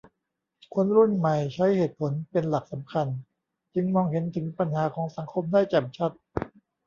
[0.73, 3.07] คนรุ่นใหม่ใช้เหตุผลเป็นหลักสำคัญ
[3.73, 6.11] จึงมองเห็นถึงปัญหาของสังคมได้แจ่มชัด